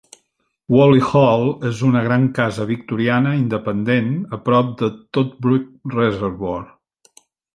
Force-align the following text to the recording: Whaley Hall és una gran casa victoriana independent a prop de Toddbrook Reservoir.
Whaley 0.75 1.01
Hall 1.09 1.43
és 1.69 1.81
una 1.89 2.01
gran 2.05 2.23
casa 2.39 2.65
victoriana 2.69 3.33
independent 3.41 4.09
a 4.37 4.41
prop 4.49 4.71
de 4.81 4.89
Toddbrook 5.17 5.95
Reservoir. 5.99 6.65